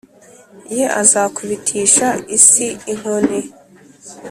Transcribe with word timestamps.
Ye 0.75 0.85
Azakubitisha 1.01 2.07
isi 2.37 2.67
inkoni 2.91 3.39